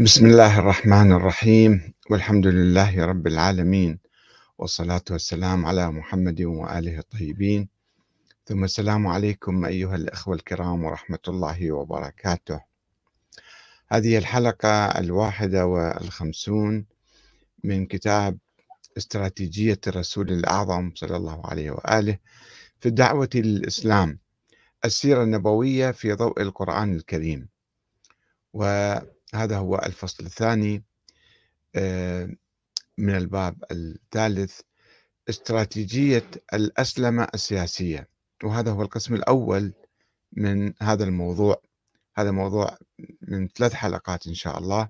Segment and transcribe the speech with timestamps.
[0.00, 1.92] بسم الله الرحمن الرحيم.
[2.10, 3.98] والحمد لله رب العالمين.
[4.58, 7.68] والصلاة والسلام على محمد وآله الطيبين.
[8.46, 12.60] ثم السلام عليكم أيها الأخوة الكرام ورحمة الله وبركاته.
[13.88, 16.86] هذه الحلقة الواحدة والخمسون
[17.64, 18.38] من كتاب
[18.96, 22.18] استراتيجية الرسول الأعظم صلى الله عليه وآله
[22.80, 24.18] في الدعوة للإسلام
[24.84, 27.48] السيرة النبوية في ضوء القرآن الكريم.
[29.34, 30.84] وهذا هو الفصل الثاني
[31.76, 32.28] آه،
[32.98, 34.60] من الباب الثالث
[35.28, 38.08] استراتيجية الأسلمة السياسية.
[38.44, 39.72] وهذا هو القسم الأول
[40.32, 41.62] من هذا الموضوع.
[42.16, 42.78] هذا موضوع
[43.20, 44.88] من ثلاث حلقات إن شاء الله.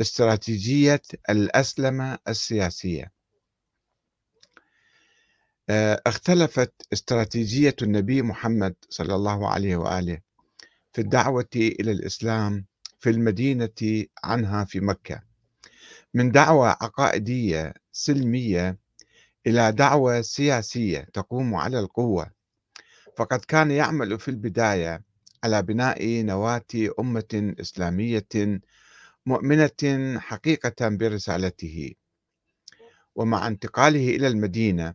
[0.00, 3.12] استراتيجية الأسلمة السياسية.
[5.70, 10.20] آه، اختلفت استراتيجية النبي محمد صلى الله عليه وآله
[10.92, 12.66] في الدعوة إلى الإسلام
[13.02, 15.22] في المدينة عنها في مكة.
[16.14, 18.78] من دعوة عقائدية سلمية
[19.46, 22.30] إلى دعوة سياسية تقوم على القوة.
[23.16, 25.02] فقد كان يعمل في البداية
[25.44, 26.64] على بناء نواة
[27.00, 28.60] أمة إسلامية
[29.26, 31.94] مؤمنة حقيقة برسالته
[33.14, 34.94] ومع انتقاله إلى المدينة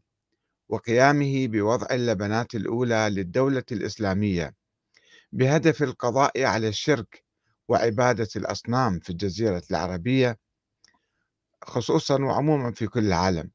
[0.70, 4.56] وقيامه بوضع اللبنات الأولى للدولة الإسلامية
[5.32, 7.27] بهدف القضاء على الشرك
[7.68, 10.38] وعبادة الأصنام في الجزيرة العربية
[11.64, 13.52] خصوصا وعموما في كل العالم.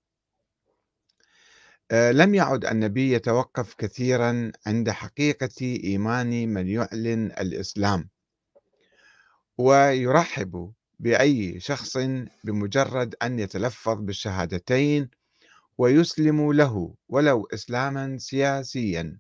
[1.91, 8.09] آه، لم يعد النبي يتوقف كثيرا عند حقيقة إيمان من يعلن الإسلام.
[9.59, 11.97] ويرحب بأي شخص
[12.45, 15.11] بمجرد أن يتلفظ بالشهادتين
[15.79, 19.19] ويسلم له ولو إسلاما سياسيا.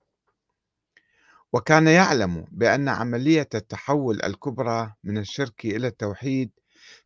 [1.52, 6.50] وكان يعلم بأن عملية التحول الكبرى من الشرك إلى التوحيد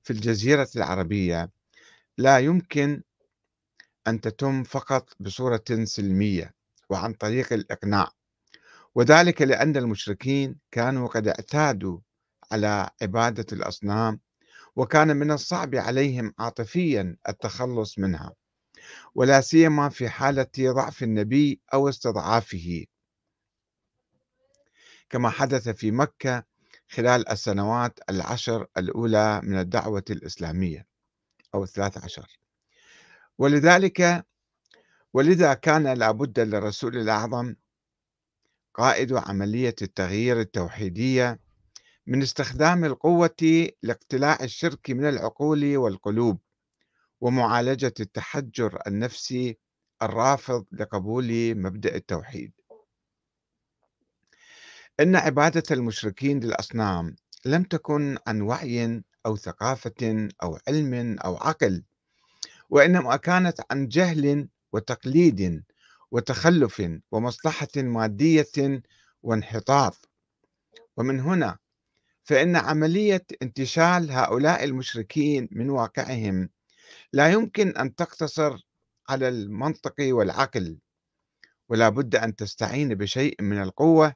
[0.02, 1.50] في الجزيرة العربية
[2.18, 3.02] لا يمكن
[4.06, 6.54] أن تتم فقط بصورة سلمية
[6.90, 8.08] وعن طريق الإقناع
[8.94, 11.98] وذلك لأن المشركين كانوا قد اعتادوا
[12.52, 14.20] على عبادة الأصنام
[14.76, 18.32] وكان من الصعب عليهم عاطفيا التخلص منها
[19.14, 22.84] ولا سيما في حالة ضعف النبي أو استضعافه.
[25.10, 26.44] كما حدث في مكة
[26.88, 30.86] خلال السنوات العشر الأولى من الدعوة الإسلامية
[31.54, 32.38] أو الثلاث عشر.
[33.38, 34.26] ولذلك
[35.12, 37.54] ولذا كان لابد للرسول الأعظم
[38.74, 41.40] قائد عملية التغيير التوحيدية
[42.06, 46.38] من استخدام القوة لاقتلاع الشرك من العقول والقلوب
[47.20, 49.58] ومعالجة التحجر النفسي
[50.02, 52.52] الرافض لقبول مبدأ التوحيد.
[55.00, 61.82] إن عبادة المشركين للأصنام لم تكن عن وعي أو ثقافة أو علم أو عقل
[62.70, 65.64] وإنما كانت عن جهل وتقليد
[66.10, 68.82] وتخلف ومصلحة مادية
[69.22, 70.08] وانحطاط.
[70.96, 71.58] ومن هنا
[72.24, 76.48] فإن عملية انتشال هؤلاء المشركين من واقعهم
[77.12, 78.66] لا يمكن أن تقتصر
[79.08, 80.78] على المنطق والعقل
[81.68, 84.14] ولا بد أن تستعين بشيء من القوة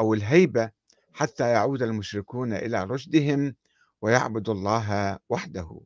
[0.00, 0.70] أو الهيبة
[1.12, 3.54] حتى يعود المشركون إلى رشدهم
[4.02, 5.80] ويعبدوا الله وحده.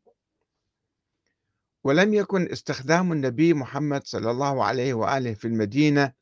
[1.84, 6.12] ولم يكن استخدام النبي محمد صلى الله عليه وآله في المدينة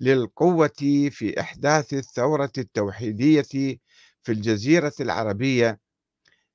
[0.00, 3.42] للقوة في إحداث الثورة التوحيدية
[4.22, 5.80] في الجزيرة العربية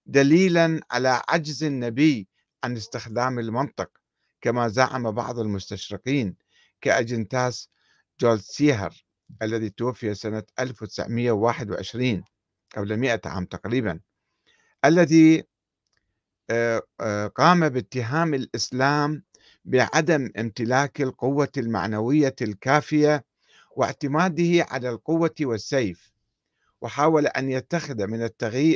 [0.05, 2.27] دليلا على عجز النبي
[2.63, 3.89] عن استخدام المنطق
[4.41, 6.35] كما زعم بعض المستشرقين
[6.81, 7.69] كأجنتاس
[8.19, 9.10] جولتسيهر.
[9.41, 12.23] الذي توفي سنة 1921
[12.75, 13.99] قبل 100 عام تقريبا
[14.85, 15.43] الذي
[16.49, 19.23] آه، آه، قام باتهام الإسلام
[19.65, 23.25] بعدم امتلاك القوة المعنوية الكافية
[23.75, 26.11] واعتماده على القوة والسيف
[26.81, 28.29] وحاول أن يتخذ من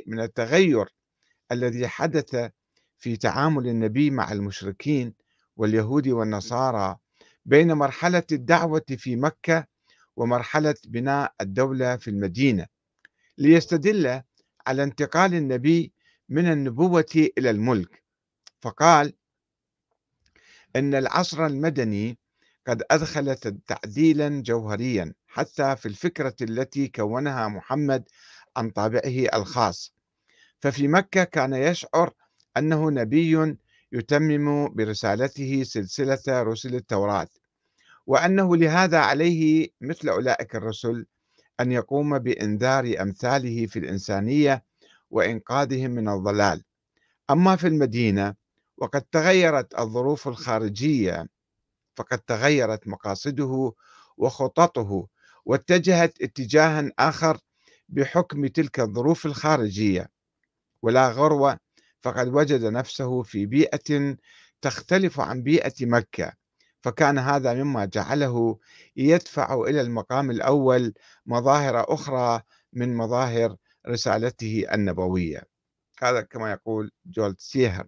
[0.08, 0.94] من التغير
[1.52, 2.52] الذي حدث
[2.98, 5.14] في تعامل النبي مع المشركين
[5.58, 6.98] واليهود والنصارى
[7.46, 9.66] بين مرحلة الدعوة في مكة
[10.16, 12.66] ومرحلة بناء الدولة في المدينة
[13.38, 14.22] ليستدل
[14.68, 15.94] على انتقال النبي
[16.30, 18.04] من النبوة إلى الملك.
[18.62, 19.14] فقال
[20.76, 22.18] إن العصر المدني
[22.68, 28.04] قد أدخلت تعديلا جوهريا حتى في الفكرة التي كونها محمد
[28.58, 29.94] عن طابعه الخاص.
[30.60, 32.14] ففي مكة كان يشعر
[32.58, 33.58] أنه نبي
[33.92, 37.28] يتمم برسالته سلسلة رسل التوراة.
[38.08, 41.06] وأنه لهذا عليه مثل أولئك الرسل
[41.60, 44.64] أن يقوم بإنذار أمثاله في الإنسانية
[45.12, 46.64] وإنقاذهم من الضلال.
[47.30, 48.36] أما في المدينة
[48.78, 51.28] وقد تغيرت الظروف الخارجية
[51.96, 53.74] فقد تغيرت مقاصده
[54.18, 55.08] وخططه
[55.46, 57.38] واتجهت اتجاها آخر
[57.90, 60.10] بحكم تلك الظروف الخارجية.
[60.82, 61.56] ولا غرو
[62.02, 64.16] فقد وجد نفسه في بيئة
[64.62, 66.34] تختلف عن بيئة مكة.
[66.86, 68.60] فكان هذا مما جعله
[68.96, 70.94] يدفع إلى المقام الأول
[71.26, 72.42] مظاهر أخرى
[72.74, 73.56] من مظاهر
[73.88, 75.44] رسالته النبوية.
[76.02, 77.88] هذا كما يقول جولد سيهر.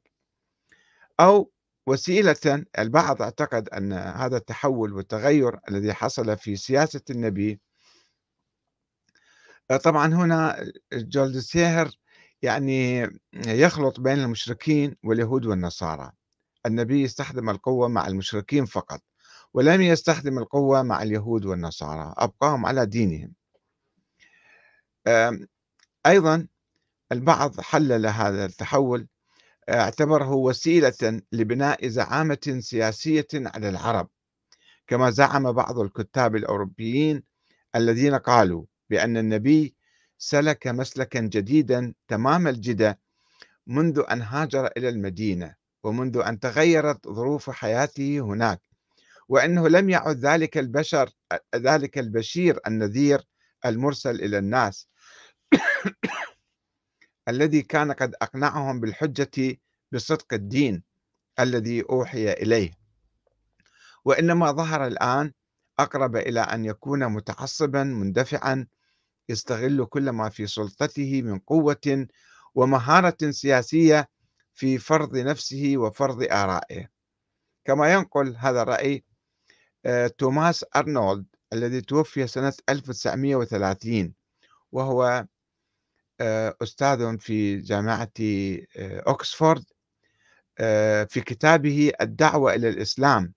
[1.19, 1.51] أو
[1.87, 7.59] وسيلة البعض اعتقد أن هذا التحول والتغير الذي حصل في سياسة النبي
[9.83, 11.91] طبعا هنا جولد سيهر
[12.41, 16.11] يعني يخلط بين المشركين واليهود والنصارى.
[16.67, 19.01] النبي استخدم القوة مع المشركين فقط
[19.53, 23.33] ولم يستخدم القوة مع اليهود والنصارى أبقاهم على دينهم.
[26.05, 26.47] أيضا
[27.11, 29.07] البعض حلل هذا التحول
[29.69, 34.09] اعتبره وسيلة لبناء زعامة سياسية على العرب
[34.87, 37.23] كما زعم بعض الكتاب الأوروبيين
[37.75, 39.75] الذين قالوا بأن النبي
[40.17, 42.99] سلك مسلكا جديدا تمام الجدة
[43.67, 45.55] منذ أن هاجر إلى المدينة.
[45.83, 48.61] ومنذ أن تغيرت ظروف حياته هناك
[49.29, 51.09] وأنه لم يعد ذلك البشر
[51.55, 53.23] ذلك البشير النذير
[53.65, 54.87] المرسل إلى الناس.
[57.29, 59.57] الذي كان قد أقنعهم بالحجة
[59.91, 60.83] بصدق الدين
[61.39, 62.71] الذي أوحي إليه.
[64.05, 65.31] وإنما ظهر الآن
[65.79, 68.67] أقرب إلى أن يكون متعصبا مندفعا
[69.29, 72.07] يستغل كل ما في سلطته من قوة
[72.55, 74.09] ومهارة سياسية
[74.57, 76.89] في فرض نفسه وفرض آرائه.
[77.65, 79.03] كما ينقل هذا الرأي
[79.85, 84.13] آه، توماس أرنولد الذي توفي سنة 1930
[84.71, 85.25] وهو
[86.21, 89.63] آه، أستاذ في جامعة آه، أكسفورد
[91.09, 93.33] في كتابه الدعوة إلى الإسلام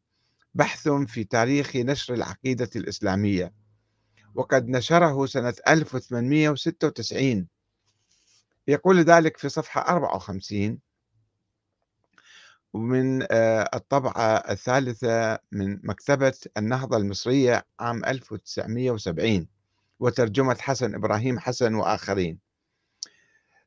[0.55, 3.53] بحث في تاريخ نشر العقيدة الإسلامية.
[4.35, 7.49] وقد نشره سنة 1896
[8.69, 10.90] يقول ذلك في صفحة 54
[12.73, 19.49] ومن آه، الطبعة الثالثة من مكتبة النهضة المصرية عام 1970
[20.01, 22.39] وترجمة حسن إبراهيم حسن وآخرين.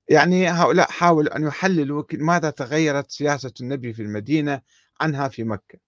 [0.09, 4.61] يعني هؤلاء حاولوا أن يحللوا ماذا تغيرت سياسة النبي في المدينة
[5.01, 5.79] عنها في مكة.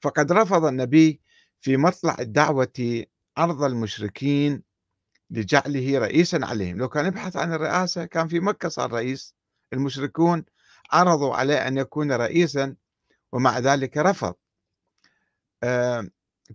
[0.00, 1.20] فقد رفض النبي
[1.60, 3.04] في مطلع الدعوة
[3.36, 4.62] عرض المشركين
[5.30, 6.78] لجعله رئيسا عليهم.
[6.78, 9.34] لو كان يبحث عن الرئاسة كان في مكة صار رئيس
[9.72, 10.44] المشركون
[10.90, 12.76] عرضوا عليه أن يكون رئيسا
[13.32, 14.34] ومع ذلك رفض.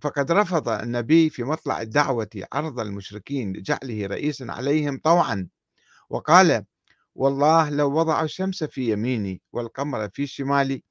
[0.01, 5.47] فقد رفض النبي في مطلع الدعوة عرض المشركين لجعله رئيسا عليهم طوعا
[6.09, 6.65] وقال
[7.15, 10.83] والله لو وضعوا الشمس في يميني والقمر في شمالي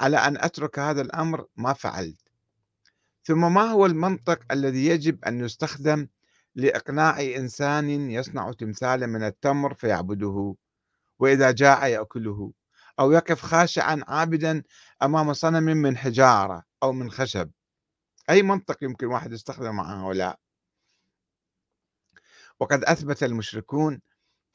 [0.00, 2.20] على أن أترك هذا الأمر ما فعلت.
[3.24, 6.08] ثم ما هو المنطق الذي يجب أن يستخدم
[6.54, 10.54] لإقناع إنسان يصنع تمثالا من التمر فيعبده
[11.18, 12.52] وإذا جاع يأكله؟
[13.00, 14.62] أو يقف خاشعا عابدا
[15.02, 17.50] أمام صنم من حجارة أو من خشب.
[18.30, 20.38] أي منطق يمكن واحد يستخدم مع هؤلاء.
[22.60, 24.00] وقد أثبت المشركون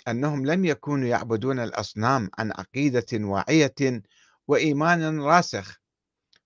[0.08, 4.02] أنهم لم يكونوا يعبدون الأصنام عن عقيدة واعية
[4.48, 5.80] وإيمان راسخ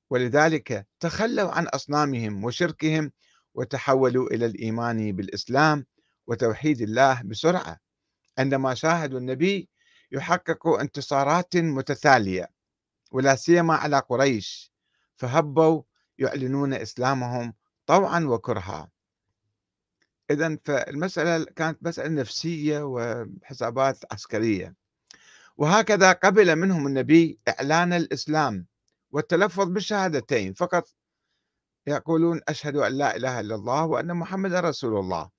[0.09, 3.11] ولذلك تخلوا عن أصنامهم وشركهم
[3.53, 5.85] وتحولوا إلى الإيمان بالإسلام
[6.27, 7.77] وتوحيد الله بسرعة.
[8.37, 9.68] عندما شاهدوا النبي
[10.11, 12.49] يحقق انتصارات متتالية
[13.11, 14.71] ولا سيما على قريش
[15.15, 15.83] فهبوا
[16.17, 17.53] يعلنون إسلامهم
[17.85, 18.89] طوعا وكرها.
[20.31, 24.75] إذا فالمسألة كانت مسألة نفسية وحسابات عسكرية.
[25.57, 28.65] وهكذا قبل منهم النبي إعلان الإسلام
[29.11, 30.89] والتلفظ بالشهادتين فقط
[31.87, 35.29] يقولون أشهد أن لا إله إلا الله وأن محمد رسول الله.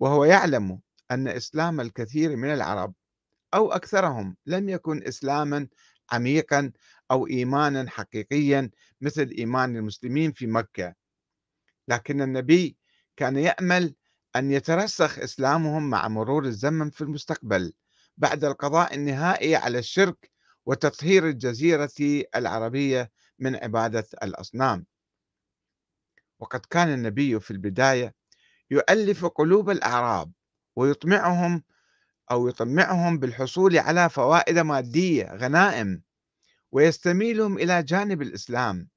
[0.00, 0.80] وهو يعلم
[1.10, 2.94] أن إسلام الكثير من العرب
[3.54, 5.68] أو أكثرهم لم يكن إسلاما
[6.12, 6.72] عميقا
[7.10, 10.94] أو إيمانا حقيقيا مثل إيمان المسلمين في مكة.
[11.88, 12.76] لكن النبي
[13.16, 13.94] كان يأمل
[14.36, 17.72] أن يترسخ إسلامهم مع مرور الزمن في المستقبل
[18.16, 20.30] بعد القضاء النهائي على الشرك
[20.66, 21.90] وتطهير الجزيرة
[22.36, 24.86] العربية من عبادة الأصنام.
[26.38, 28.14] وقد كان النبي في البداية
[28.70, 30.32] يؤلف قلوب الأعراب
[30.76, 31.62] ويطمعهم
[32.30, 36.02] أو يطمعهم بالحصول على فوائد مادية غنائم
[36.72, 38.88] ويستميلهم إلى جانب الإسلام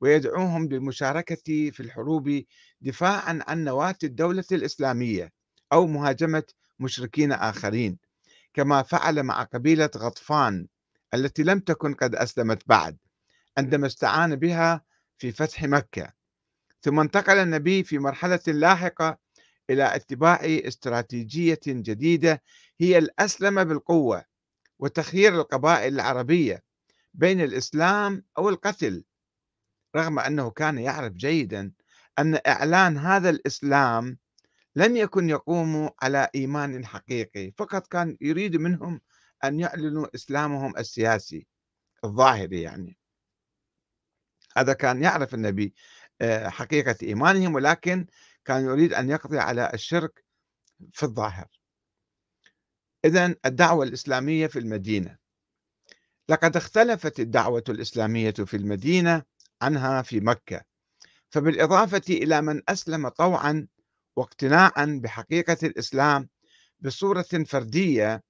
[0.00, 2.42] ويدعوهم للمشاركة في الحروب
[2.80, 5.32] دفاعا عن نواة الدولة الإسلامية
[5.72, 6.44] أو مهاجمة
[6.78, 7.98] مشركين آخرين
[8.54, 10.66] كما فعل مع قبيلة غطفان
[11.14, 12.98] التي لم تكن قد أسلمت بعد
[13.58, 14.84] عندما استعان بها
[15.18, 16.12] في فتح مكة.
[16.82, 19.18] ثم انتقل النبي في مرحلة لاحقة
[19.72, 22.42] إلى اتباع استراتيجية جديدة
[22.80, 24.24] هي الأسلم بالقوة
[24.78, 26.62] وتخيير القبائل العربية
[27.14, 29.04] بين الإسلام أو القتل
[29.96, 31.72] رغم أنه كان يعرف جيدا
[32.18, 34.18] أن إعلان هذا الإسلام
[34.76, 39.00] لم يكن يقوم على إيمان حقيقي فقط كان يريد منهم
[39.44, 41.46] أن يعلنوا إسلامهم السياسي
[42.04, 42.98] الظاهري يعني.
[44.56, 45.74] هذا كان يعرف النبي
[46.20, 48.06] آه، حقيقة إيمانهم ولكن
[48.44, 50.24] كان يريد أن يقضي على الشرك
[50.92, 51.46] في الظاهر.
[53.04, 55.18] إذا الدعوة الإسلامية في المدينة.
[56.28, 59.22] لقد اختلفت الدعوة الإسلامية في المدينة
[59.62, 60.64] عنها في مكة.
[61.30, 63.66] فبالإضافة إلى من أسلم طوعا
[64.16, 66.28] واقتناعا بحقيقة الإسلام
[66.80, 68.22] بصورة فردية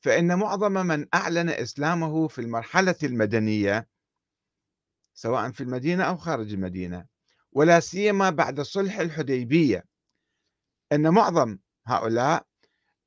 [0.00, 3.88] فإن معظم من أعلن إسلامه في المرحلة المدنية
[5.14, 7.06] سواء في المدينة أو خارج المدينة
[7.56, 9.84] ولا سيما بعد صلح الحديبية
[10.92, 12.46] أن معظم هؤلاء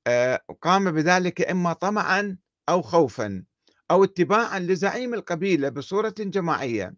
[0.07, 2.37] آه، قام بذلك إما طمعا
[2.69, 3.43] أو خوفا
[3.91, 6.95] أو اتباعا لزعيم القبيلة بصورة جماعية.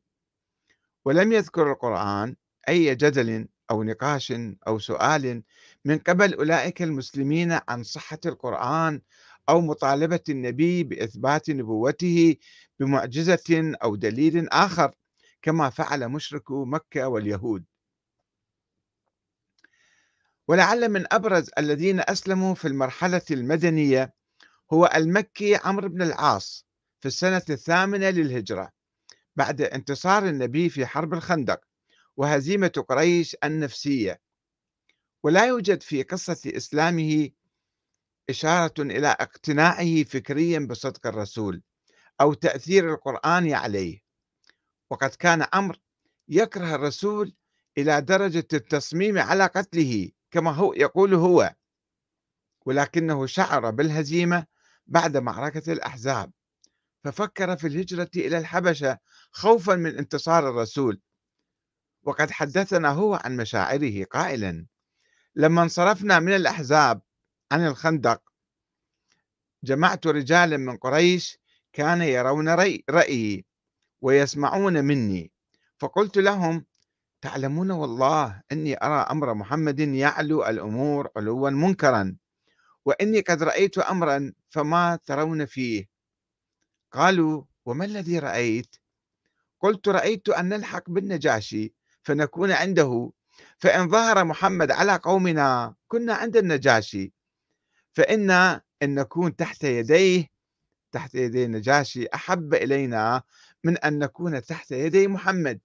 [1.05, 2.36] ولم يذكر القرآن
[2.70, 4.34] أي جدل أو نقاش
[4.67, 5.43] أو سؤال
[5.86, 9.01] من قبل أولئك المسلمين عن صحة القرآن
[9.50, 12.36] أو مطالبة النبي بإثبات نبوته
[12.79, 14.91] بمعجزة أو دليل آخر.
[15.42, 17.66] كما فعل مشركو مكة واليهود.
[20.48, 24.14] ولعل من أبرز الذين أسلموا في المرحلة المدنية
[24.74, 26.66] هو المكي عمرو بن العاص
[27.00, 28.72] في السنة الثامنة للهجرة
[29.36, 31.62] بعد انتصار النبي في حرب الخندق
[32.18, 34.22] وهزيمة قريش النفسية.
[35.24, 37.30] ولا يوجد في قصة إسلامه
[38.30, 41.62] إشارة إلى اقتناعه فكريا بصدق الرسول
[42.22, 44.11] أو تأثير القرآن عليه.
[44.92, 45.80] وقد كان عمرو
[46.28, 47.36] يكره الرسول
[47.78, 51.56] إلى درجة التصميم على قتله كما هو يقول هو.
[52.66, 54.46] ولكنه شعر بالهزيمة
[54.88, 56.32] بعد معركة الأحزاب.
[57.04, 59.00] ففكر في الهجرة إلى الحبشة
[59.32, 61.02] خوفا من انتصار الرسول.
[62.04, 64.66] وقد حدثنا هو عن مشاعره قائلا.
[65.36, 67.02] لما انصرفنا من الأحزاب
[67.52, 68.22] عن الخندق
[69.64, 71.40] جمعت رجالا من قريش
[71.74, 73.50] كان يرون رأي رأيي.
[74.01, 75.31] ويسمعون مني.
[75.79, 76.65] فقلت لهم
[77.22, 82.15] تعلمون والله أني أرى أمر محمد يعلو الأمور علوا منكرا
[82.86, 85.89] وأني قد رأيت امرا فما ترون فيه.
[86.91, 88.75] قالوا وما الذي رأيت؟
[89.60, 93.12] قلت رأيت أن نلحق بالنجاشي فنكون عنده.
[93.58, 97.13] فإن ظهر محمد على قومنا كنا عند النجاشي.
[97.93, 100.31] فإنا أن نكون تحت يديه
[100.91, 103.22] تحت يدي النجاشي أحب إلينا
[103.63, 105.60] من أن نكون تحت يدي محمد.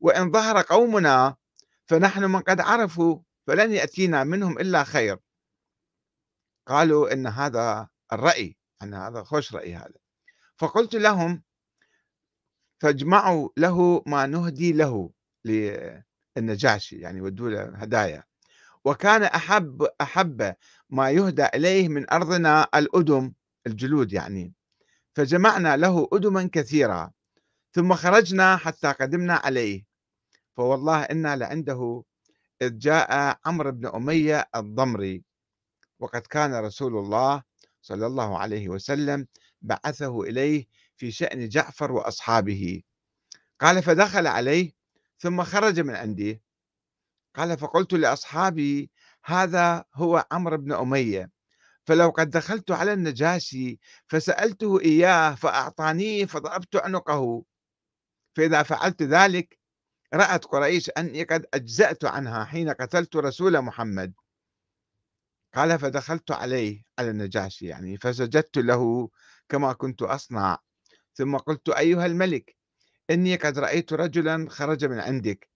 [0.00, 1.36] وإن ظهر قومنا
[1.86, 5.18] فنحن من قد عرفوا فلن يأتينا منهم إلا خير.
[6.66, 9.98] قالوا إن هذا الرأي أن هذا خوش رأي هذا.
[10.56, 11.42] فقلت لهم
[12.80, 15.10] فاجمعوا له ما نهدي له
[15.44, 18.24] للنجاشي يعني ودوا له هدايا
[18.84, 20.54] وكان أحب أحب
[20.90, 23.32] ما يهدى إليه من أرضنا الأدم
[23.66, 24.52] الجلود يعني.
[25.14, 27.12] فجمعنا له أدما كثيرة
[27.72, 29.84] ثم خرجنا حتى قدمنا عليه.
[30.56, 32.04] فوالله إنا لعنده
[32.62, 35.24] إذ جاء عمرو بن أمية الضمري
[35.98, 37.42] وقد كان رسول الله
[37.82, 39.26] صلى الله عليه وسلم
[39.62, 40.66] بعثه إليه
[40.96, 42.82] في شأن جعفر وأصحابه.
[43.60, 44.72] قال فدخل عليه
[45.18, 46.42] ثم خرج من عندي.
[47.34, 48.90] قال فقلت لأصحابي
[49.24, 51.30] هذا هو عمرو بن أمية.
[51.86, 57.44] فلو قد دخلت على النجاشي فسألته إياه فأعطانيه فضربت عنقه.
[58.36, 59.58] فإذا فعلت ذلك
[60.14, 64.14] رأت قريش أني قد أجزأت عنها حين قتلت رسول محمد.
[65.54, 69.08] قال فدخلت عليه على النجاشي يعني فسجدت له
[69.48, 70.58] كما كنت أصنع.
[71.14, 72.56] ثم قلت أيها الملك
[73.10, 75.48] إني قد رأيت رجلا خرج من عندك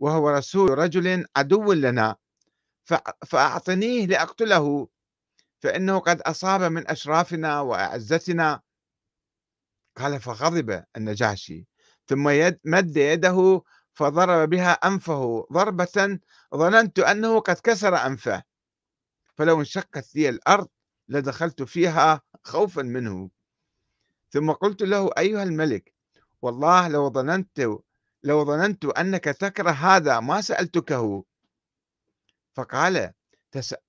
[0.00, 2.16] وهو رسول رجل عدو لنا
[3.26, 4.88] فأعطنيه لأقتله.
[5.62, 8.60] فإنه قد أصاب من أشرافنا وأعزتنا.
[9.96, 11.66] قال فغضب النجاشي
[12.06, 13.62] ثم يد مد يده
[13.94, 16.18] فضرب بها أنفه ضربة
[16.54, 18.42] ظننت أنه قد كسر أنفه.
[19.34, 20.68] فلو انشقت لي الأرض
[21.08, 23.30] لدخلت فيها خوفا منه.
[24.30, 25.94] ثم قلت له أيها الملك
[26.42, 27.60] والله لو ظننت
[28.22, 31.24] لو ظننت أنك تكره هذا ما سألتكه.
[32.54, 33.12] فقال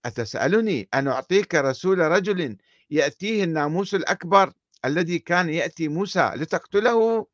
[0.06, 2.58] أتسألني؟ أن أعطيك رسول رجل
[2.90, 4.54] يأتيه الناموس الأكبر
[4.86, 7.28] الذي كان يأتي موسى لتقتله؟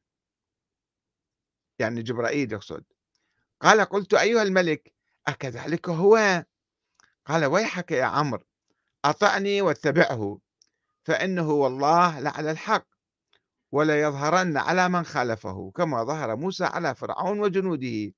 [1.79, 2.83] يعني جبرائيل يقصد.
[3.62, 4.93] قال قلت أيها الملك
[5.27, 6.45] أكذلك هو؟
[7.25, 8.43] قال ويحك يا عمرو
[9.05, 10.39] أطعني واتبعه
[11.03, 12.88] فإنه والله لعلى الحق
[13.71, 18.13] ولا يظهرن على من خالفه كما ظهر موسى على فرعون وجنوده.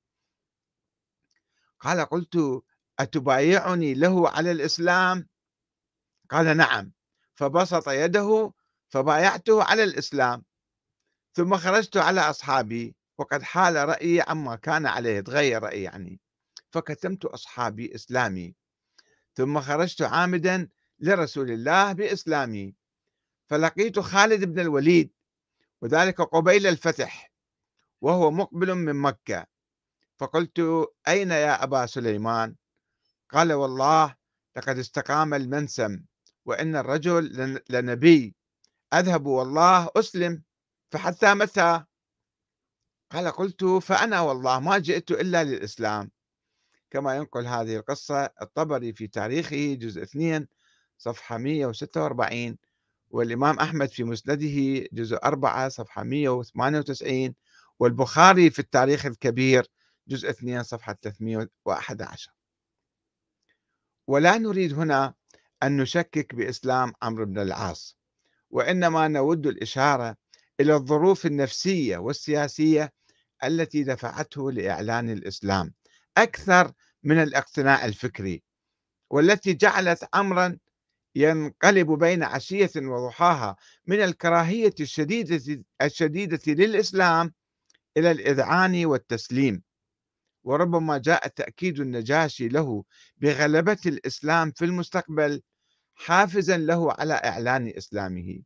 [1.80, 2.64] قال قلت
[3.02, 5.28] أتبايعني له على الإسلام؟
[6.30, 6.92] قال نعم.
[7.36, 8.54] فبسط يده
[8.90, 10.44] فبايعته على الإسلام.
[11.34, 16.20] ثم خرجت على أصحابي وقد حال رأيي عما كان عليه تغير رأيي يعني.
[16.72, 18.56] فكتمت أصحابي إسلامي.
[19.36, 22.76] ثم خرجت عامدا لرسول الله بإسلامي.
[23.50, 25.14] فلقيت خالد بن الوليد
[25.82, 27.32] وذلك قبيل الفتح
[28.02, 29.46] وهو مقبل من مكة.
[30.18, 32.56] فقلت أين يا أبا سليمان؟
[33.32, 34.16] قال والله
[34.58, 36.04] لقد استقام المنسم
[36.46, 38.36] وإن الرجل لنبي.
[38.94, 40.44] أذهب والله أسلم
[40.92, 41.84] فحتى متى؟
[43.12, 46.12] قال قلت فأنا والله ما جئت إلا للإسلام.
[46.92, 50.48] كما ينقل هذه القصة الطبري في تاريخه جزء 2
[50.98, 52.58] صفحة 146
[53.10, 57.36] والإمام أحمد في مسنده جزء 4 صفحة 198
[57.80, 59.68] والبخاري في التاريخ الكبير
[60.08, 62.41] جزء 2 صفحة 311
[64.12, 65.14] ولا نريد هنا
[65.64, 67.98] أن نشكك بإسلام عمرو بن العاص
[68.50, 70.16] وإنما نود الإشارة
[70.60, 72.94] إلى الظروف النفسية والسياسية
[73.44, 75.74] التي دفعته لإعلان الإسلام
[76.18, 76.72] أكثر
[77.04, 78.44] من الاقتناع الفكري
[79.10, 80.58] والتي جعلت عمرا
[81.16, 83.56] ينقلب بين عشية وضحاها
[83.88, 87.34] من الكراهية الشديدة الشديدة للإسلام
[87.98, 89.64] إلى الإذعان والتسليم.
[90.44, 92.84] وربما جاء تأكيد النجاشي له
[93.18, 95.42] بغلبة الإسلام في المستقبل
[95.96, 98.42] حافزا له على إعلان إسلامه.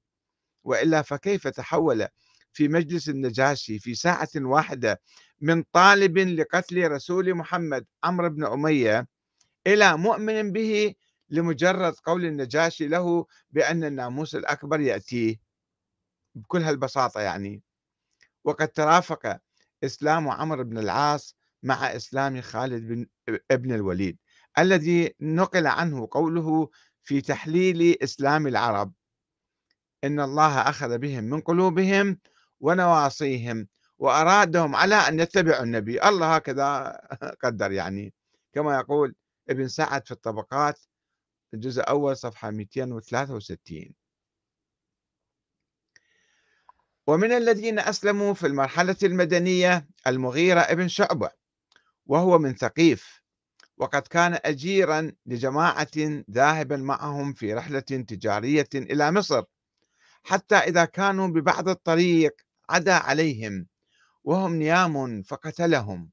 [0.64, 2.08] وإلا فكيف تحول
[2.54, 5.02] في مجلس النجاشي في ساعة واحدة
[5.42, 9.08] من طالب لقتل رسول محمد عمرو بن أمية
[9.68, 10.96] إلى مؤمن به
[11.30, 15.40] لمجرد قول النجاشي له بأن الناموس الأكبر يأتيه
[16.36, 17.62] بكل هالبساطة يعني.
[18.44, 19.40] وقد ترافق
[19.84, 23.08] إسلام عمرو بن العاص مع إسلام خالد بن
[23.52, 24.18] ابن الوليد
[24.60, 26.70] الذي نقل عنه قوله
[27.04, 28.94] في تحليل إسلام العرب
[30.04, 32.20] إن الله أخذ بهم من قلوبهم
[32.60, 36.04] ونواصيهم وأرادهم على أن يتبعوا النبي.
[36.04, 37.00] الله هكذا
[37.44, 38.14] قدر يعني.
[38.54, 39.16] كما يقول
[39.50, 40.80] ابن سعد في الطبقات
[41.54, 43.94] الجزء الأول صفحة 263
[47.08, 51.45] ومن الذين أسلموا في المرحلة المدنية المغيرة ابن شعبة.
[52.06, 53.22] وهو من ثقيف.
[53.78, 59.44] وقد كان أجيرا لجماعة ذاهبا معهم في رحلة تجارية إلى مصر
[60.24, 63.68] حتى إذا كانوا ببعض الطريق عدا عليهم
[64.24, 66.12] وهم نيام فقتلهم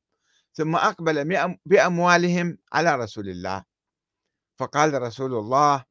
[0.53, 3.65] ثم أقبل بأموالهم على رسول الله.
[4.57, 5.85] فقال رسول الله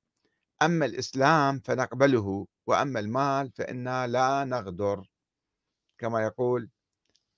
[0.62, 5.04] أما الإسلام فنقبله وأما المال فإنا لا نغدر.
[5.98, 6.70] كما يقول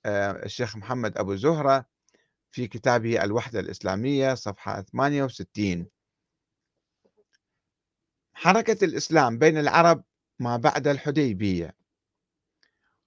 [0.05, 1.92] آه، الشيخ محمد أبو زهرة
[2.53, 5.87] في كتابه الوحدة الإسلامية صفحة 68
[8.33, 10.03] حركة الإسلام بين العرب
[10.39, 11.75] ما بعد الحديبية.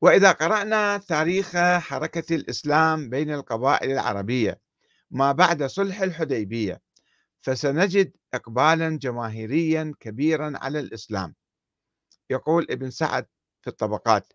[0.00, 4.60] وإذا قرأنا تاريخ حركة الإسلام بين القبائل العربية
[5.10, 6.82] ما بعد صلح الحديبية
[7.40, 11.34] فسنجد إقبالا جماهيريا كبيرا على الإسلام.
[12.30, 13.26] يقول ابن سعد
[13.62, 14.32] في الطبقات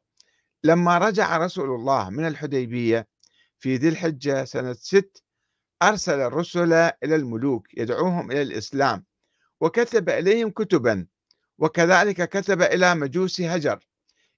[0.64, 3.11] لما رجع رسول الله من الحديبية
[3.62, 5.24] في ذي الحجة سنة ست
[5.84, 9.06] أرسل الرسل إلى الملوك يدعوهم إلى الإسلام
[9.60, 11.08] وكتب إليهم كتبا
[11.58, 13.88] وكذلك كتب إلى مجوس هجر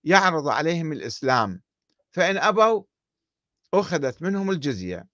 [0.03, 1.61] يعرض عليهم الإسلام
[2.11, 2.83] فإن أبوا
[3.73, 5.07] أخذت منهم الجزية.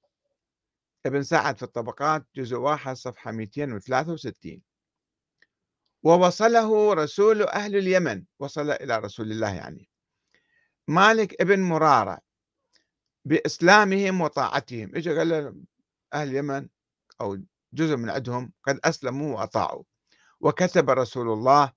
[1.06, 4.62] ابن سعد في الطبقات جزء واحد صفحة 263
[6.04, 9.90] ووصله رسول أهل اليمن وصل إلى رسول الله يعني.
[10.88, 12.29] مالك ابن مرارة
[13.26, 14.96] بإسلامهم وطاعتهم.
[14.96, 15.32] إجا قال
[16.14, 16.68] أهل اليمن
[17.22, 17.38] أو
[17.74, 19.84] جزء من عندهم قد أسلموا وأطاعوا.
[20.42, 21.72] وكتب رسول الله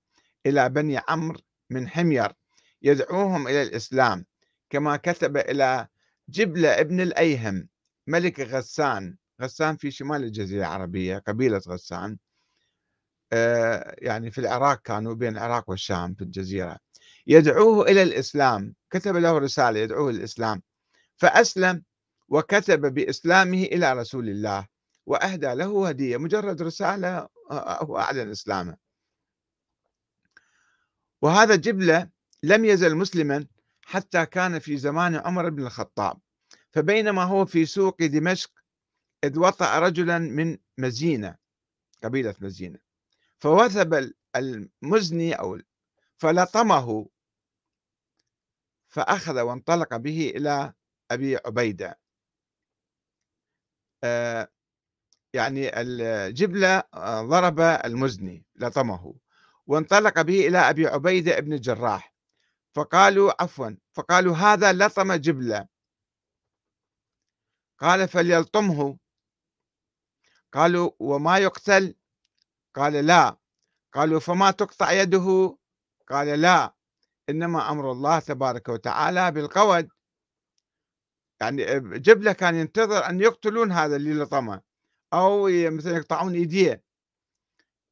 [0.45, 2.31] إلى بني عمرو من حمير
[2.81, 4.25] يدعوهم إلى الإسلام
[4.69, 5.87] كما كتب إلى
[6.29, 7.69] جبلة ابن الأيهم
[8.07, 9.17] ملك غسان.
[9.41, 12.17] غسان في شمال الجزيرة العربية قبيلة غسان.
[13.33, 16.77] آه، يعني في العراق كانوا بين العراق والشام في الجزيرة.
[17.27, 18.75] يدعوه إلى الإسلام.
[18.89, 20.61] كتب له رسالة يدعوه الإسلام
[21.17, 21.83] فأسلم
[22.29, 24.67] وكتب بإسلامه إلى رسول الله
[25.05, 28.77] وأهدى له هدية مجرد رسالة هو أعلن إسلامه.
[31.21, 32.09] وهذا جبلة
[32.43, 33.47] لم يزل مسلما
[33.85, 36.19] حتى كان في زمان عمر بن الخطاب.
[36.71, 38.51] فبينما هو في سوق دمشق
[39.23, 41.35] إذ وطأ رجلا من مزينة
[42.03, 42.79] قبيلة مزينة.
[43.39, 45.59] فوثب المزني أو
[46.17, 47.09] فلطمه
[48.87, 50.73] فأخذ وانطلق به إلى
[51.13, 51.99] أبي عبيدة.
[54.03, 54.47] آه،
[55.33, 59.15] يعني الجبلة آه، ضرب المزني لطمه
[59.67, 62.13] وانطلق به إلى أبي عبيدة بن الجراح.
[62.75, 65.67] فقالوا عفوا فقالوا هذا لطم جبلة.
[67.79, 68.97] قال فليلطمه.
[70.53, 71.95] قالوا وما يقتل؟
[72.75, 73.37] قال لا.
[73.93, 75.57] قالوا فما تقطع يده؟
[76.09, 76.75] قال لا.
[77.29, 79.89] إنما أمر الله تبارك وتعالى بالقود.
[81.43, 84.61] يعني جبلة كان ينتظر أن يقتلون هذا اللي لطمه
[85.13, 86.83] أو مثلا يقطعون إيديه.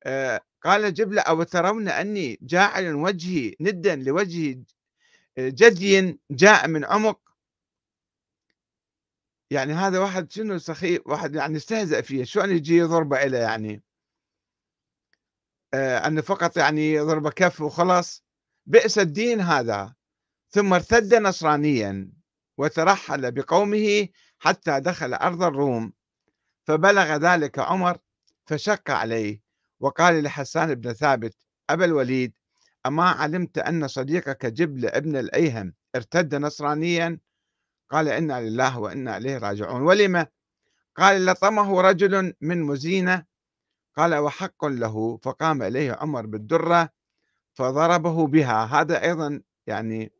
[0.03, 4.63] آه، قال جبلة أو ترون أني جاعل وجهي ندا لوجه
[5.39, 7.19] جدي جاء من عمق.
[9.51, 13.83] يعني هذا واحد شنو سخيف واحد يعني استهزأ فيه شو أن يجي ضربة إلى يعني؟
[15.73, 18.23] آه أنه فقط يعني ضربة كف وخلاص.
[18.65, 19.95] بئس الدين هذا.
[20.49, 22.20] ثم ارتد نصرانيا.
[22.57, 24.07] وترحل بقومه
[24.39, 25.93] حتى دخل أرض الروم.
[26.67, 27.97] فبلغ ذلك عمر
[28.45, 29.41] فشق عليه
[29.79, 31.35] وقال لحسان بن ثابت
[31.69, 32.33] أبا الوليد
[32.85, 37.19] أما علمت أن صديقك جبل ابن الأيهم ارتد نصرانيا؟
[37.89, 39.81] قال إنا لله وإنا إليه راجعون.
[39.81, 40.25] ولم؟
[40.95, 43.25] قال لطمه رجل من مزينة.
[43.97, 45.17] قال وحق له.
[45.17, 46.89] فقام إليه عمر بالدرة
[47.53, 48.65] فضربه بها.
[48.65, 50.11] هذا أيضا يعني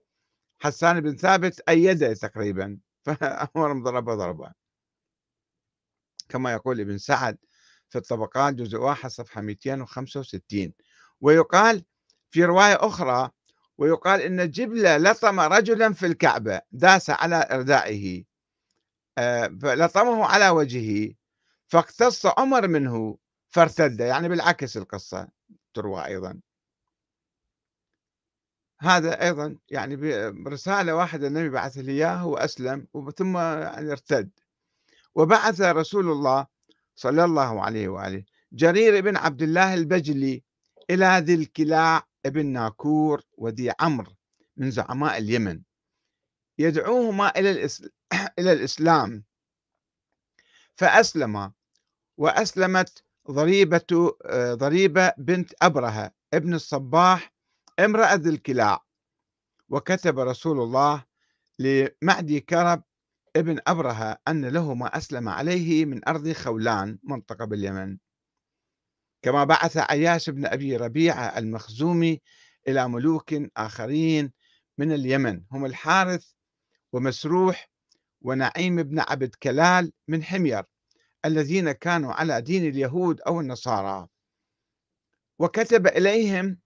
[0.61, 2.79] حسان بن ثابت أيده تقريبا.
[3.05, 4.51] فعمر ضربه ضربه
[6.29, 7.37] كما يقول ابن سعد
[7.89, 10.73] في الطبقات جزء واحد صفحة 265
[11.21, 11.85] ويقال
[12.31, 13.29] في رواية أخرى
[13.77, 18.23] ويقال إن جبلة لطم رجلا في الكعبة داس على إردائه
[19.17, 21.13] آه، فلطمه على وجهه
[21.67, 23.17] فاقتص عمر منه
[23.49, 23.99] فارتد.
[23.99, 25.27] يعني بالعكس القصة
[25.73, 26.41] تروى أيضا.
[28.81, 29.95] هذا أيضا يعني
[30.31, 34.29] برسالة واحدة النبي بعث لي إياه وأسلم ثم يعني ارتد.
[35.15, 36.47] وبعث رسول الله
[36.95, 40.43] صلى الله عليه وآله جرير بن عبد الله البجلي
[40.89, 44.11] إلى ذي الكلاع ابن ناكور وذي عمرو
[44.57, 45.61] من زعماء اليمن.
[46.59, 47.67] يدعوهما إلى
[48.39, 49.23] إلى الإسلام.
[50.75, 51.51] فأسلما
[52.17, 54.15] وأسلمت ضريبة
[54.53, 57.30] ضريبة بنت أبرهة ابن الصباح
[57.85, 58.85] امرأة الكلاع
[59.69, 61.03] وكتب رسول الله
[61.59, 62.83] لمعدي كرب
[63.35, 67.97] ابن أبرهة أن له ما أسلم عليه من أرض خولان منطقة باليمن.
[69.21, 72.21] كما بعث عياش بن أبي ربيعة المخزومي
[72.67, 74.31] إلى ملوك آخرين
[74.77, 75.43] من اليمن.
[75.51, 76.31] هم الحارث
[76.93, 77.69] ومسروح
[78.21, 80.63] ونعيم بن عبد كلال من حمير
[81.25, 84.07] الذين كانوا على دين اليهود أو النصارى.
[85.39, 86.60] وكتب إليهم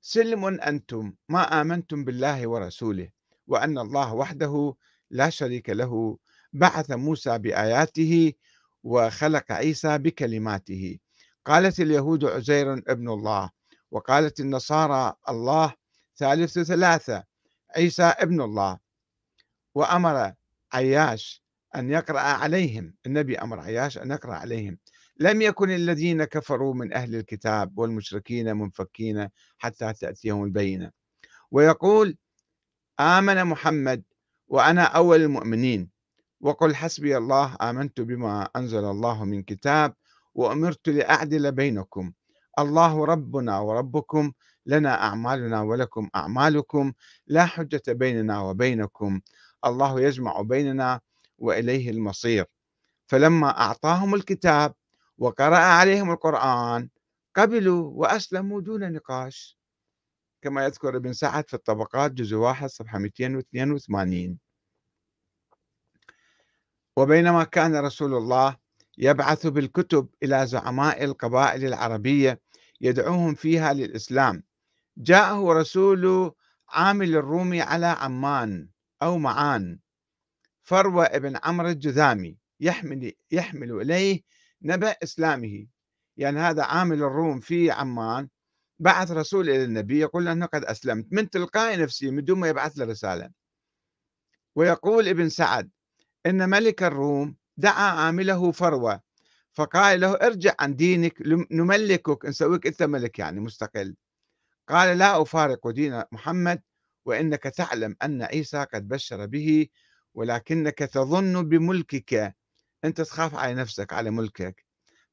[0.00, 3.10] سلم أنتم ما آمنتم بالله ورسوله
[3.46, 4.74] وأن الله وحده
[5.10, 6.18] لا شريك له
[6.52, 8.32] بعث موسى بآياته
[8.84, 10.98] وخلق عيسى بكلماته.
[11.44, 13.50] قالت اليهود عزير ابن الله
[13.90, 15.74] وقالت النصارى الله
[16.16, 17.24] ثالث ثلاثة
[17.76, 18.78] عيسى ابن الله.
[19.74, 20.32] وأمر
[20.72, 21.42] عياش
[21.76, 24.78] أن يقرأ عليهم النبي أمر عياش أن يقرأ عليهم.
[25.18, 29.28] لم يكن الذين كفروا من أهل الكتاب والمشركين منفكين
[29.58, 30.90] حتى تأتيهم البينة.
[31.50, 32.16] ويقول
[33.00, 34.02] آمن محمد
[34.48, 35.90] وأنا أول المؤمنين.
[36.40, 39.94] وقل حسبي الله آمنت بما أنزل الله من كتاب
[40.34, 42.12] وأمرت لأعدل بينكم.
[42.58, 44.32] الله ربنا وربكم
[44.66, 46.92] لنا أعمالنا ولكم أعمالكم
[47.26, 49.20] لا حجة بيننا وبينكم.
[49.64, 51.00] الله يجمع بيننا
[51.38, 52.44] وإليه المصير.
[53.06, 54.74] فلما أعطاهم الكتاب
[55.18, 56.88] وقرأ عليهم القرآن
[57.36, 59.58] قبلوا وأسلموا دون نقاش.
[60.42, 64.38] كما يذكر ابن سعد في الطبقات جزء واحد صفحة 282
[66.96, 68.56] وبينما كان رسول الله
[68.98, 72.40] يبعث بالكتب إلى زعماء القبائل العربية
[72.80, 74.42] يدعوهم فيها للإسلام.
[74.96, 76.32] جاءه رسول
[76.68, 78.68] عامل الرومي على عمان
[79.02, 79.78] أو معان.
[80.62, 84.22] فروة ابن عمرو الجذامي يحمل يحمل إليه
[84.62, 85.66] نبأ إسلامه.
[86.16, 88.28] يعني هذا عامل الروم في عمان
[88.78, 92.48] بعث رسول إلى النبي يقول له أنه قد أسلمت من تلقاء نفسه من دون ما
[92.48, 93.30] يبعث له رسالة.
[94.56, 95.70] ويقول ابن سعد
[96.26, 99.00] إن ملك الروم دعا عامله فروة
[99.52, 103.96] فقال له ارجع عن دينك نملكك نسويك أنت ملك يعني مستقل.
[104.68, 106.62] قال لا أفارق دين محمد
[107.04, 109.68] وإنك تعلم أن عيسى قد بشر به
[110.14, 112.36] ولكنك تظن بملكك.
[112.84, 114.64] أنت تخاف على نفسك على ملكك.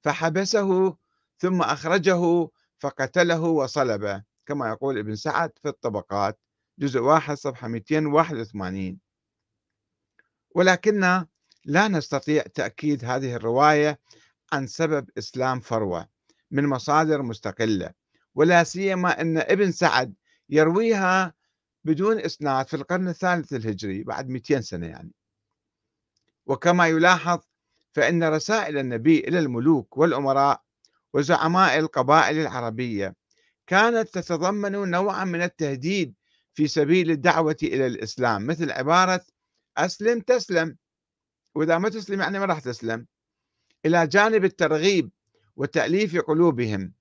[0.01, 0.97] فحبسه
[1.37, 4.23] ثم أخرجه فقتله وصلبه.
[4.45, 6.39] كما يقول ابن سعد في الطبقات
[6.79, 8.99] جزء واحد صفحة 281
[10.55, 11.25] ولكن
[11.65, 13.99] لا نستطيع تأكيد هذه الرواية
[14.53, 16.07] عن سبب إسلام فروة
[16.51, 17.91] من مصادر مستقلة.
[18.35, 20.13] ولا سيما أن ابن سعد
[20.49, 21.33] يرويها
[21.83, 25.11] بدون إسناد في القرن الثالث الهجري بعد 200 سنة يعني.
[26.45, 27.39] وكما يلاحظ
[27.95, 30.61] فإن رسائل النبي إلى الملوك والأمراء
[31.13, 33.15] وزعماء القبائل العربية
[33.67, 36.13] كانت تتضمن نوعا من التهديد
[36.53, 39.21] في سبيل الدعوة إلى الإسلام مثل عبارة
[39.77, 40.77] أسلم تسلم
[41.55, 43.05] وإذا ما تسلم يعني ما راح تسلم
[43.85, 45.11] إلى جانب الترغيب
[45.55, 46.93] وتأليف قلوبهم.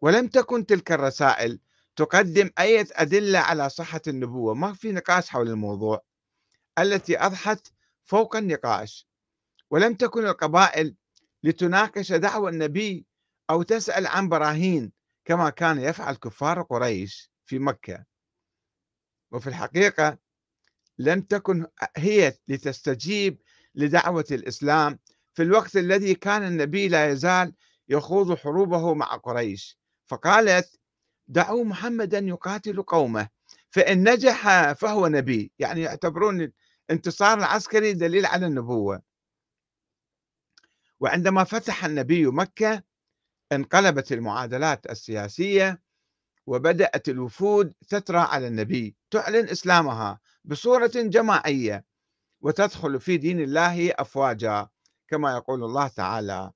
[0.00, 1.60] ولم تكن تلك الرسائل
[1.96, 4.54] تقدم أي أدلة على صحة النبوة.
[4.54, 6.02] ما في نقاش حول الموضوع.
[6.78, 7.68] التي أضحت
[8.04, 9.07] فوق النقاش.
[9.70, 10.94] ولم تكن القبائل
[11.42, 13.06] لتناقش دعوى النبي
[13.50, 14.92] أو تسأل عن براهين
[15.24, 18.04] كما كان يفعل كفار قريش في مكة.
[19.32, 20.18] وفي الحقيقة
[20.98, 23.40] لم تكن هي لتستجيب
[23.74, 24.98] لدعوة الإسلام
[25.34, 27.54] في الوقت الذي كان النبي لا يزال
[27.88, 29.78] يخوض حروبه مع قريش.
[30.06, 30.80] فقالت
[31.28, 33.28] دعوا محمدا يقاتل قومه
[33.70, 35.52] فإن نجح فهو نبي.
[35.58, 36.52] يعني يعتبرون
[36.90, 39.07] الانتصار العسكري دليل على النبوة.
[41.00, 42.82] وعندما فتح النبي مكة
[43.52, 45.82] انقلبت المعادلات السياسية
[46.46, 51.84] وبدأت الوفود تترى على النبي تعلن إسلامها بصورة جماعية
[52.40, 54.68] وتدخل في دين الله أفواجا
[55.08, 56.52] كما يقول الله تعالى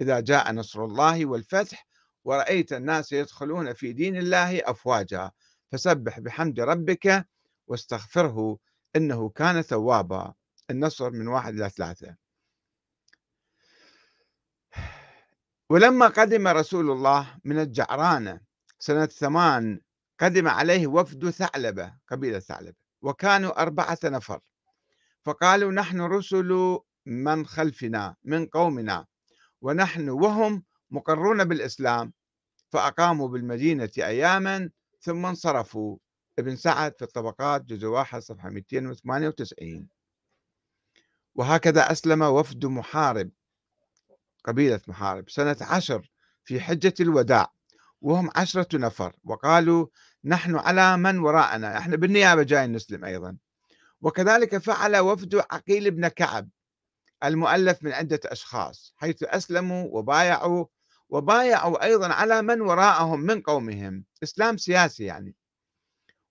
[0.00, 1.86] إذا جاء نصر الله والفتح
[2.24, 5.30] ورأيت الناس يدخلون في دين الله أفواجا
[5.72, 7.26] فسبح بحمد ربك
[7.66, 8.58] واستغفره
[8.96, 10.34] إنه كان ثوابا
[10.70, 12.16] النصر من واحد إلى ثلاثة.
[15.72, 18.40] ولما قدم رسول الله من الجعرانة
[18.78, 19.80] سنة ثمان
[20.20, 24.40] قدم عليه وفد ثعلبة قبيلة ثعلبة وكانوا أربعة نفر.
[25.22, 29.06] فقالوا نحن رسل من خلفنا من قومنا
[29.60, 32.12] ونحن وهم مقرون بالإسلام.
[32.72, 35.96] فأقاموا بالمدينة أياما ثم انصرفوا.
[36.38, 39.88] ابن سعد في الطبقات جزء واحد صفحة 298
[41.34, 43.30] وهكذا أسلم وفد محارب.
[44.44, 46.10] قبيلة محارب سنة عشر
[46.44, 47.52] في حجة الوداع
[48.00, 49.86] وهم عشرة نفر وقالوا
[50.24, 53.36] نحن على من وراءنا إحنا بالنيابة جاي نسلم أيضا.
[54.00, 56.48] وكذلك فعل وفد عقيل بن كعب
[57.24, 60.66] المؤلف من عدة أشخاص حيث أسلموا وبايعوا
[61.08, 65.34] وبايعوا أيضا على من وراءهم من قومهم إسلام سياسي يعني.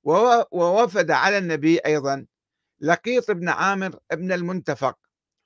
[0.03, 2.25] ووفد على النبي أيضا
[2.79, 4.97] لقيط بن عامر ابن المنتفق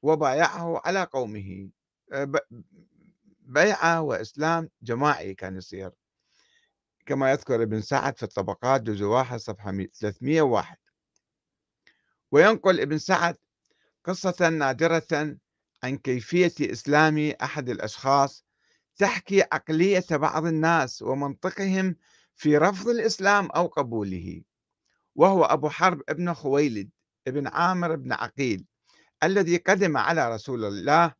[0.02, 1.70] وبايعه على قومه.
[3.40, 5.92] بيعة وإسلام جماعي كان يصير.
[7.06, 10.78] كما يذكر ابن سعد في الطبقات جزء واحد صفحة 301
[12.32, 13.38] وينقل ابن سعد
[14.04, 15.38] قصة نادرة
[15.84, 18.46] عن كيفية إسلام أحد الأشخاص
[18.98, 21.96] تحكي عقلية بعض الناس ومنطقهم
[22.36, 24.42] في رفض الإسلام أو قبوله.
[25.16, 26.90] وهو أبو حرب ابن خويلد
[27.28, 28.66] ابن عامر بن عقيل
[29.24, 31.14] الذي قدم على رسول الله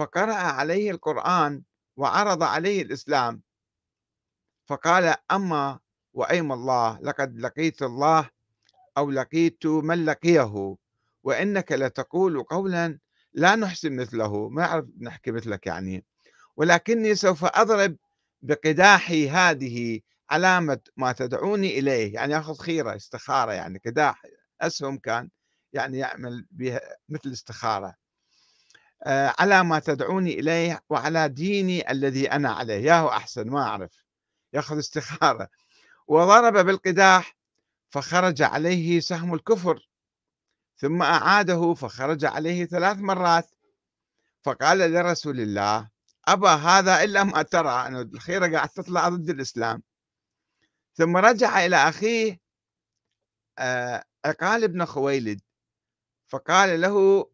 [0.00, 1.62] فقرأ عليه القرآن
[1.96, 3.42] وعرض عليه الإسلام.
[4.66, 5.78] فقال أما
[6.12, 8.30] وأيم الله لقد لقيت الله
[8.98, 10.76] أو لقيت من لقيه
[11.22, 12.98] وإنك لتقول قولا
[13.32, 14.48] لا نحسن مثله.
[14.48, 16.04] ما أعرف نحكي مثلك يعني.
[16.56, 17.96] ولكني سوف أضرب
[18.42, 22.14] بقداحي هذه علامة ما تدعوني إليه.
[22.14, 24.22] يعني يأخذ خيرة استخارة يعني قداح
[24.60, 25.30] أسهم كان
[25.72, 27.99] يعني يعمل بها مثل استخارة.
[29.06, 32.84] على ما تدعوني إليه وعلى ديني الذي أنا عليه.
[32.84, 34.04] ياهو أحسن ما أعرف.
[34.52, 35.48] يأخذ استخارة.
[36.08, 37.36] وضرب بالقداح
[37.90, 39.88] فخرج عليه سهم الكفر.
[40.76, 43.50] ثم أعاده فخرج عليه ثلاث مرات.
[44.42, 45.88] فقال لرسول الله
[46.28, 49.82] أبى هذا إلا ما ترى أن الخيرة قاعد تطلع ضد الإسلام.
[50.94, 52.40] ثم رجع إلى أخيه
[53.58, 55.40] آه، عقال بن خويلد
[56.28, 57.26] فقال له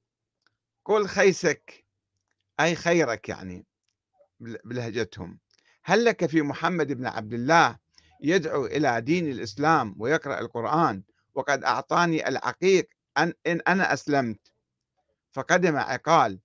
[0.86, 1.84] قل خيسك
[2.60, 3.66] أي خيرك يعني
[4.40, 5.38] بلهجتهم.
[5.84, 7.78] هل لك في محمد بن عبد الله
[8.20, 11.02] يدعو إلى دين الإسلام ويقرأ القرآن
[11.34, 14.52] وقد أعطاني العقيق أن إن أنا أسلمت؟
[15.32, 16.40] فقدم عقال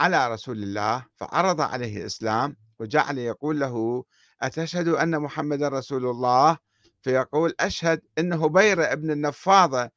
[0.00, 4.04] على رسول الله فعرض عليه الإسلام وجعل يقول له
[4.42, 6.58] أتشهد أن محمد رسول الله؟
[7.02, 9.90] فيقول أشهد أن هبيرة ابن النفاضة.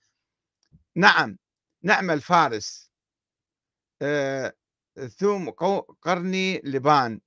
[0.96, 1.38] نعم
[1.84, 2.93] نعم الفارس.
[4.04, 4.54] آه،
[5.18, 5.50] ثم
[6.02, 7.22] قرني لبان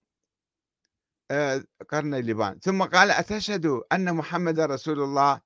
[1.31, 5.41] آه، قرني لبان ثم قال أتشهد أن محمد رسول الله؟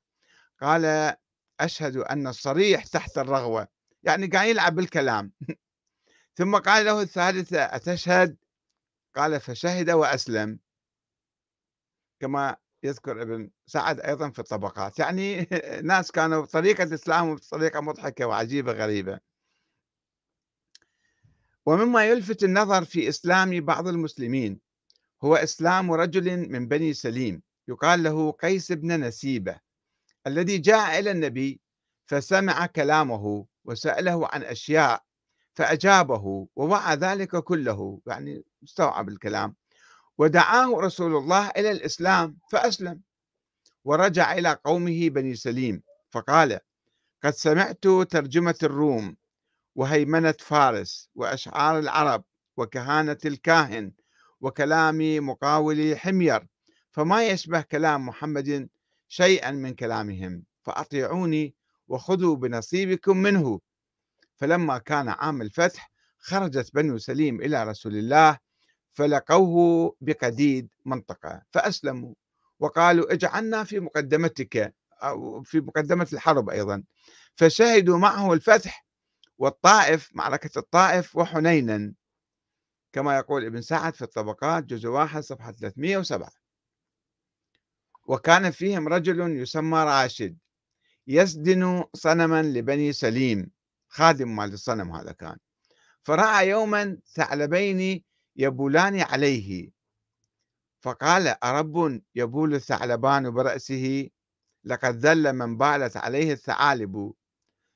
[0.61, 1.15] قال
[1.61, 3.69] أشهد أن الصريح تحت الرغوة.
[4.03, 5.33] يعني قاعد يلعب بالكلام.
[6.39, 8.37] ثم قال له الثالثة أتشهد؟
[9.17, 10.59] قال فشهد وأسلم.
[12.21, 14.99] كما يذكر ابن سعد أيضا في الطبقات.
[14.99, 15.49] يعني
[15.91, 19.30] ناس كانوا بطريقة إسلامهم بطريقة مضحكة وعجيبة غريبة.
[21.67, 24.61] ومما يلفت النظر في إسلام بعض المسلمين
[25.25, 29.61] هو إسلام رجل من بني سليم يقال له قيس بن نسيبة
[30.27, 31.61] الذي جاء إلى النبي
[32.07, 35.03] فسمع كلامه وسأله عن أشياء
[35.55, 39.57] فأجابه ووعى ذلك كله يعني استوعب الكلام
[40.19, 43.01] ودعاه رسول الله إلى الإسلام فأسلم
[43.85, 46.59] ورجع إلى قومه بني سليم فقال
[47.25, 49.17] قد سمعت ترجمة الروم
[49.75, 52.25] وهيمنة فارس وأشعار العرب
[52.57, 53.93] وكهانة الكاهن
[54.41, 56.47] وكلام مقاول حمير.
[56.91, 58.69] فما يشبه كلام محمد
[59.09, 60.45] شيئا من كلامهم.
[60.63, 61.55] فأطيعوني
[61.89, 63.61] وخذوا بنصيبكم منه.
[64.37, 68.39] فلما كان عام الفتح خرجت بنو سليم إلى رسول الله
[68.93, 71.43] فلقوه بقديد منطقة.
[71.51, 72.15] فأسلموا
[72.61, 76.83] وقالوا اجعلنا في مقدمتك أو في مقدمة الحرب أيضا.
[77.35, 78.87] فشهدوا معه الفتح
[79.41, 81.95] والطائف معركة الطائف وحنينا
[82.93, 86.31] كما يقول ابن سعد في الطبقات جزء واحد صفحة 307
[88.07, 90.39] وكان فيهم رجل يسمى راشد
[91.07, 93.51] يسدن صنما لبني سليم
[93.89, 95.37] خادم مال الصنم هذا كان.
[96.03, 98.05] فرأى يوما ثعلبين
[98.37, 99.71] يبولان عليه.
[100.81, 104.09] فقال أرب يبول الثعلبان برأسه؟
[104.65, 107.15] لقد ذل من بالت عليه الثعالب.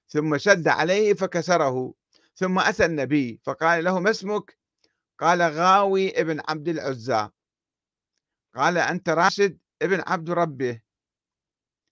[0.09, 1.95] ثم شد عليه فكسره
[2.35, 4.59] ثم أتى النبي فقال له ما اسمك؟
[5.19, 7.29] قال غاوي ابن عبد العزى.
[8.55, 10.81] قال أنت راشد ابن عبد ربه.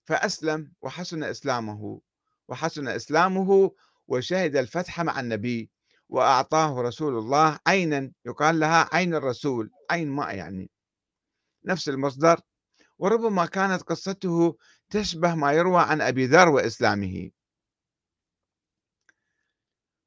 [0.05, 2.01] فأسلم وحسن إسلامه
[2.47, 3.71] وحسن إسلامه
[4.07, 5.69] وشهد الفتح مع النبي
[6.09, 10.69] وأعطاه رسول الله عينا يقال لها عين الرسول عين ماء يعني.
[11.65, 12.39] نفس المصدر
[12.97, 14.57] وربما كانت قصته
[14.89, 17.29] تشبه ما يروى عن أبي ذر وإسلامه.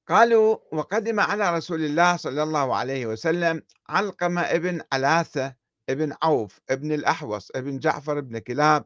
[0.09, 5.55] قالوا وقدم على رسول الله صلى الله عليه وسلم علقمة ابن علاثة
[5.89, 8.85] ابن عوف ابن الأحوص ابن جعفر ابن كلاب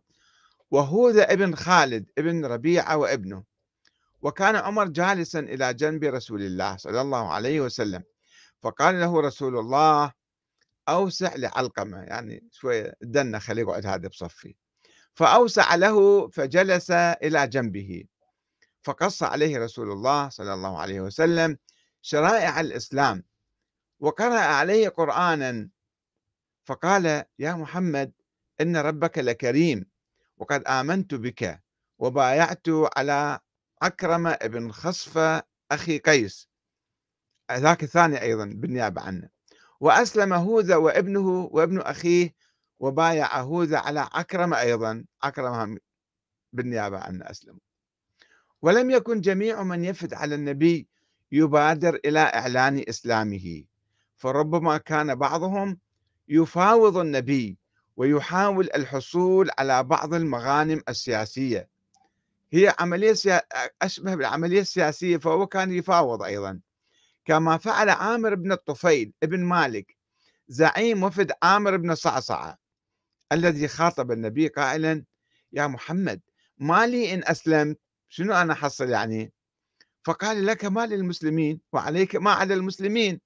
[0.71, 3.45] وهوذا ابن خالد ابن ربيعة وابنه.
[4.23, 8.03] وكان عمر جالسا إلى جنب رسول الله صلى الله عليه وسلم.
[8.63, 10.13] فقال له رسول الله
[10.89, 11.99] أوسع لعلقمة.
[11.99, 14.55] يعني شوية دنا خليه يقعد هذا بصفي.
[15.15, 18.05] فأوسع له فجلس إلى جنبه.
[18.83, 21.59] فقص عليه رسول الله صلى الله عليه وسلم
[22.03, 23.25] شرائع الإسلام
[24.01, 25.69] وقرأ عليه قرآنا
[26.65, 28.13] فقال يا محمد
[28.61, 29.87] إن ربك لكريم
[30.37, 31.63] وقد آمنت بك
[31.99, 32.67] وبايعت
[32.97, 33.41] على
[33.83, 36.49] أكرم ابن خصفة أخي قيس.
[37.53, 39.29] ذاك الثاني أيضا بالنيابة عنه.
[39.81, 42.35] وأسلم هوذا وابنه وابن أخيه
[42.81, 45.79] وبايع هوذا على أكرم أيضا أكرم
[46.53, 47.70] بالنيابة عنه أسلموا.
[48.63, 50.89] ولم يكن جميع من يفد على النبي
[51.33, 53.65] يبادر إلى إعلان إسلامه
[54.17, 55.79] فربما كان بعضهم
[56.29, 57.59] يفاوض النبي
[57.97, 61.69] ويحاول الحصول على بعض المغانم السياسية
[62.53, 63.15] هي عملية.
[63.83, 66.61] أشبه بالعملية السياسية فهو كان يفاوض أيضا
[67.25, 69.97] كما فعل عامر بن الطفيل ابن مالك
[70.49, 72.59] زعيم وفد عامر بن صعصعة
[73.33, 75.05] الذي خاطب النبي قائلا
[75.53, 76.21] يا محمد
[76.59, 77.79] ما لي إن أسلمت
[78.11, 79.33] شنو أنا حصل يعني؟
[80.05, 83.21] فقال لك ما للمسلمين وعليك ما على المسلمين.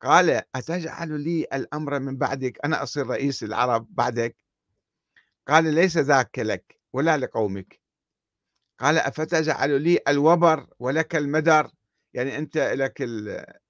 [0.00, 4.36] قال أتجعل لي الأمر من بعدك؟ أنا أصير رئيس العرب بعدك.
[5.48, 7.80] قال ليس ذاك لك ولا لقومك.
[8.78, 11.70] قال أفتجعل لي الوبر ولك المدر؟
[12.14, 13.02] يعني أنت لك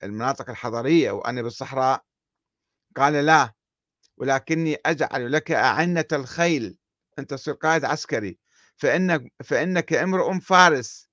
[0.02, 2.04] المناطق الحضرية وأنا بالصحراء.
[2.96, 3.52] قال لا
[4.16, 6.78] ولكني أجعل لك أعنة الخيل.
[7.18, 8.43] أنت تصير قائد عسكري.
[8.76, 11.08] فإنك, فإنك امرؤ فارس.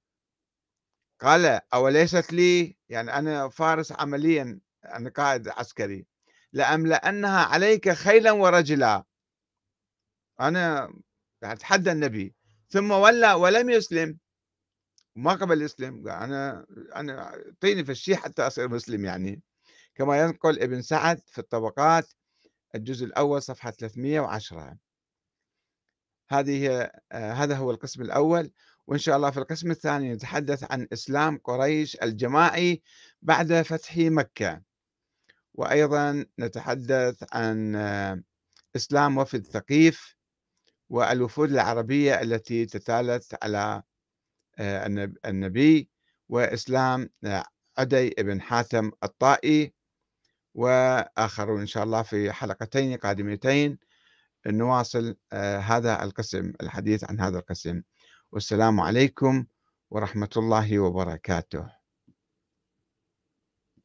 [1.22, 6.06] قال أوليست لي؟ يعني أنا فارس عمليا أنا قائد عسكري.
[6.54, 9.04] لأملأنها عليك خيلا ورجلا.
[10.40, 10.94] أنا
[11.44, 12.36] أتحدى النبي.
[12.70, 14.20] ثم ولى ولم يسلم.
[15.16, 19.42] ما قبل قال أنا أنا أعطيني في الشيء حتى أصير مسلم يعني.
[19.96, 22.14] كما ينقل ابن سعد في الطبقات
[22.76, 24.78] الجزء الأول صفحة 310
[26.34, 28.52] هذه آه، هذا هو القسم الأول
[28.88, 32.82] وإن شاء الله في القسم الثاني نتحدث عن إسلام قريش الجماعي
[33.22, 34.62] بعد فتح مكة.
[35.54, 38.24] وأيضا نتحدث عن آه،
[38.76, 40.16] إسلام وفد ثقيف
[40.90, 43.84] والوفود العربية التي تتالت على
[44.60, 44.86] آه،
[45.26, 45.90] النبي
[46.30, 47.10] وإسلام
[47.78, 49.74] عدي بن حاتم الطائي.
[50.54, 53.78] وآخرون إن شاء الله في حلقتين قادمتين
[54.48, 57.82] نواصل آه، هذا القسم الحديث عن هذا القسم.
[58.32, 59.46] والسلام عليكم
[59.90, 61.81] ورحمة الله وبركاته.